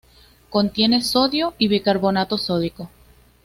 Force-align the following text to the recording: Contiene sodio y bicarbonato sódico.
Contiene 0.49 1.03
sodio 1.03 1.53
y 1.59 1.67
bicarbonato 1.67 2.39
sódico. 2.39 2.89